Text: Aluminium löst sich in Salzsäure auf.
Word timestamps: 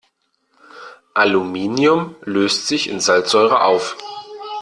Aluminium 1.13 2.15
löst 2.23 2.65
sich 2.67 2.89
in 2.89 2.99
Salzsäure 2.99 3.61
auf. 3.63 3.95